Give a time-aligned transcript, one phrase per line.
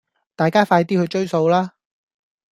[0.35, 1.73] 大家快啲去追數啦